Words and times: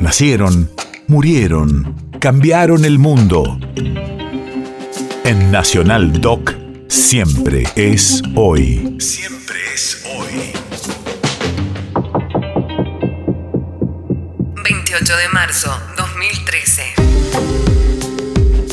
Nacieron, 0.00 0.70
murieron, 1.08 1.94
cambiaron 2.20 2.86
el 2.86 2.98
mundo. 2.98 3.60
En 5.24 5.50
Nacional 5.52 6.22
Doc, 6.22 6.54
siempre 6.88 7.64
es 7.76 8.22
hoy. 8.34 8.96
Siempre 8.98 9.58
es 9.74 10.02
hoy. 10.16 10.52
28 14.64 15.16
de 15.16 15.28
marzo 15.34 15.70
2013. 15.98 16.82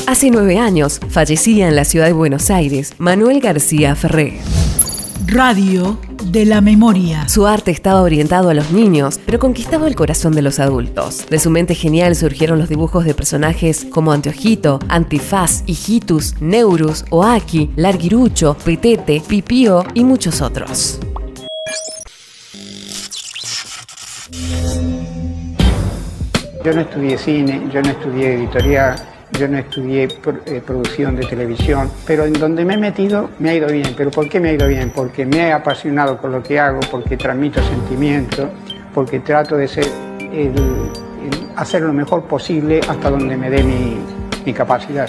Hace 0.06 0.30
nueve 0.30 0.58
años 0.58 0.98
fallecía 1.10 1.68
en 1.68 1.76
la 1.76 1.84
ciudad 1.84 2.06
de 2.06 2.14
Buenos 2.14 2.48
Aires 2.50 2.94
Manuel 2.96 3.40
García 3.40 3.94
Ferré. 3.94 4.40
Radio 5.26 5.98
de 6.24 6.44
la 6.46 6.60
memoria. 6.60 7.28
Su 7.28 7.46
arte 7.46 7.70
estaba 7.70 8.02
orientado 8.02 8.50
a 8.50 8.54
los 8.54 8.70
niños, 8.70 9.18
pero 9.26 9.38
conquistaba 9.38 9.88
el 9.88 9.96
corazón 9.96 10.32
de 10.32 10.42
los 10.42 10.58
adultos. 10.58 11.26
De 11.28 11.38
su 11.38 11.50
mente 11.50 11.74
genial 11.74 12.14
surgieron 12.16 12.58
los 12.58 12.68
dibujos 12.68 13.04
de 13.04 13.14
personajes 13.14 13.86
como 13.90 14.12
Anteojito, 14.12 14.78
Antifaz, 14.88 15.64
Hijitus, 15.66 16.40
Neurus, 16.40 17.04
Oaki, 17.10 17.70
Larguirucho, 17.76 18.56
Petete, 18.64 19.22
Pipío 19.26 19.84
y 19.94 20.04
muchos 20.04 20.40
otros. 20.40 21.00
Yo 26.64 26.72
no 26.74 26.80
estudié 26.80 27.18
cine, 27.18 27.68
yo 27.72 27.82
no 27.82 27.90
estudié 27.90 28.34
editorial, 28.34 28.96
yo 29.38 29.48
no 29.48 29.58
estudié 29.58 30.08
eh, 30.46 30.62
producción 30.66 31.16
de 31.16 31.24
televisión, 31.26 31.90
pero 32.06 32.24
en 32.24 32.32
donde 32.32 32.64
me 32.64 32.74
he 32.74 32.78
metido 32.78 33.30
me 33.38 33.50
ha 33.50 33.54
ido 33.54 33.68
bien. 33.68 33.94
¿Pero 33.96 34.10
por 34.10 34.28
qué 34.28 34.40
me 34.40 34.50
ha 34.50 34.52
ido 34.52 34.66
bien? 34.66 34.90
Porque 34.94 35.24
me 35.24 35.48
he 35.48 35.52
apasionado 35.52 36.18
con 36.18 36.32
lo 36.32 36.42
que 36.42 36.58
hago, 36.58 36.80
porque 36.90 37.16
transmito 37.16 37.62
sentimientos, 37.62 38.48
porque 38.92 39.20
trato 39.20 39.56
de 39.56 39.68
ser 39.68 39.86
hacer 41.56 41.82
lo 41.82 41.92
mejor 41.92 42.24
posible 42.24 42.80
hasta 42.88 43.10
donde 43.10 43.36
me 43.36 43.50
dé 43.50 43.62
mi, 43.62 43.98
mi 44.44 44.52
capacidad. 44.52 45.08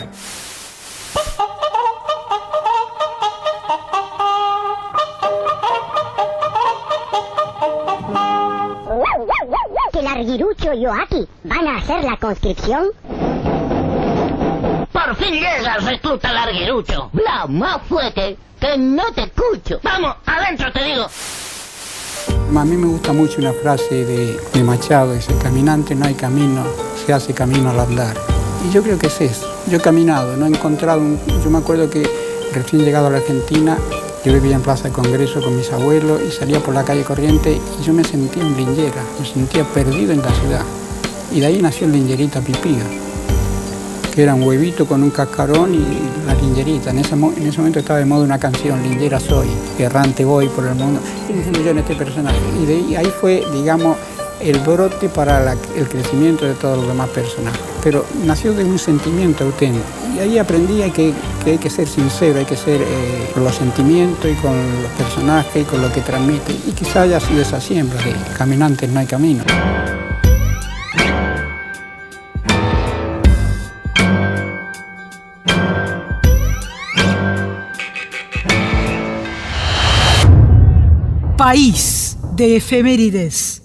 ¿Que 9.94 10.02
Larguirucho 10.04 10.74
y 10.74 10.86
Oaki 10.86 11.28
van 11.44 11.68
a 11.68 11.78
hacer 11.78 12.04
la 12.04 12.18
conscripción? 12.18 12.90
Por 15.20 15.28
fin 15.28 15.36
llegas, 15.36 15.84
recluta 15.84 16.32
larguerucho. 16.32 17.10
Bla 17.12 17.46
más 17.48 17.82
fuerte, 17.90 18.38
que 18.58 18.78
no 18.78 19.12
te 19.12 19.24
escucho. 19.24 19.80
Vamos, 19.84 20.16
adentro 20.26 20.72
te 20.72 20.82
digo. 20.82 21.08
A 22.56 22.66
mí 22.66 22.78
me 22.78 22.88
gusta 22.88 23.12
mucho 23.12 23.40
una 23.40 23.52
frase 23.52 24.06
de, 24.06 24.64
Machado, 24.64 25.14
dice, 25.14 25.38
caminante 25.42 25.94
no 25.94 26.06
hay 26.06 26.14
camino, 26.14 26.64
se 27.06 27.12
hace 27.12 27.34
camino 27.34 27.70
al 27.70 27.82
andar. 27.82 28.16
Y 28.66 28.72
yo 28.72 28.82
creo 28.82 28.98
que 28.98 29.08
es 29.08 29.20
eso. 29.20 29.54
Yo 29.68 29.78
he 29.78 29.82
caminado, 29.82 30.38
no 30.38 30.46
he 30.46 30.50
encontrado, 30.50 31.02
un, 31.02 31.20
yo 31.44 31.50
me 31.50 31.58
acuerdo 31.58 31.90
que 31.90 32.10
recién 32.54 32.86
llegado 32.86 33.08
a 33.08 33.10
la 33.10 33.18
Argentina, 33.18 33.78
yo 34.24 34.32
vivía 34.32 34.56
en 34.56 34.62
Plaza 34.62 34.86
de 34.86 34.94
Congreso 34.94 35.42
con 35.42 35.56
mis 35.58 35.70
abuelos 35.74 36.22
y 36.22 36.32
salía 36.32 36.62
por 36.62 36.74
la 36.74 36.86
calle 36.86 37.04
corriente 37.04 37.60
y 37.80 37.84
yo 37.84 37.94
me 37.94 38.06
sentía 38.06 38.44
un 38.44 38.56
lingera, 38.56 39.04
me 39.20 39.26
sentía 39.26 39.66
perdido 39.66 40.14
en 40.14 40.22
la 40.22 40.32
ciudad. 40.32 40.64
Y 41.34 41.42
de 41.42 41.48
ahí 41.48 41.62
nació 41.62 41.88
el 41.88 41.94
lingerita 41.94 42.40
pipío 42.40 43.09
que 44.20 44.24
era 44.24 44.36
un 44.36 44.44
huevito 44.44 44.86
con 44.86 45.02
un 45.02 45.12
cascarón 45.12 45.74
y 45.74 46.28
la 46.28 46.34
lingerita. 46.34 46.90
En 46.90 47.00
ese, 47.00 47.14
en 47.14 47.48
ese 47.48 47.58
momento 47.60 47.80
estaba 47.80 48.00
de 48.00 48.06
moda 48.06 48.26
una 48.26 48.38
canción, 48.38 48.84
Lingera 48.84 49.18
soy, 49.18 49.48
errante 49.78 50.26
voy 50.26 50.50
por 50.50 50.68
el 50.68 50.76
mundo. 50.76 51.00
Y 51.30 51.64
yo 51.64 51.72
este 51.72 51.96
personaje. 51.96 52.38
Y 52.90 52.96
ahí, 52.96 53.14
fue, 53.22 53.46
digamos, 53.54 53.96
el 54.42 54.60
brote 54.60 55.08
para 55.08 55.54
el 55.54 55.88
crecimiento 55.88 56.46
de 56.46 56.54
todos 56.56 56.80
los 56.80 56.88
demás 56.90 57.08
personajes. 57.12 57.62
Pero 57.82 58.06
nació 58.26 58.52
de 58.52 58.66
un 58.66 58.78
sentimiento 58.78 59.46
auténtico. 59.46 59.86
Y 60.14 60.20
ahí 60.20 60.38
aprendí 60.38 60.82
que, 60.92 61.14
que 61.46 61.52
hay 61.52 61.58
que 61.58 61.70
ser 61.70 61.88
sincero, 61.88 62.40
hay 62.40 62.46
que 62.46 62.58
ser 62.58 62.82
eh, 62.82 63.32
con 63.34 63.46
los 63.46 63.56
sentimientos 63.56 64.30
y 64.30 64.36
con 64.42 64.52
los 64.52 64.92
personajes 64.98 65.62
y 65.62 65.64
con 65.64 65.82
lo 65.82 65.90
que 65.94 66.02
transmite. 66.02 66.52
Y 66.68 66.74
quizá 66.74 67.04
haya 67.04 67.22
sido 67.22 67.42
esa 67.42 67.62
siempre, 67.62 67.98
de 68.04 68.16
caminantes 68.38 68.90
no 68.90 69.00
hay 69.00 69.06
camino. 69.06 69.46
País 81.40 82.18
de 82.36 82.58
efemérides. 82.58 83.59